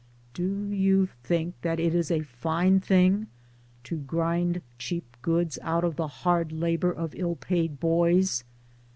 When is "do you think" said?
0.33-1.53